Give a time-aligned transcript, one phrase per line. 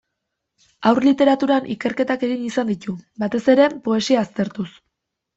[0.91, 4.67] Haur Literaturan ikerketak egin izan ditu, batez ere, poesia aztertuz.